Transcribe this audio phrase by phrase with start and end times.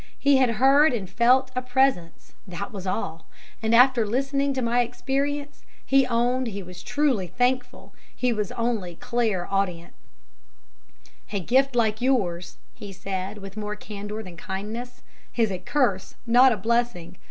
[0.17, 3.27] He had heard and felt a Presence, that was all;
[3.61, 8.95] and after listening to my experience, he owned he was truly thankful he was only
[8.95, 9.93] clair audient.
[11.31, 15.03] "A gift like yours," he said, with more candour than kindness,
[15.35, 17.17] "is a curse, not a blessing.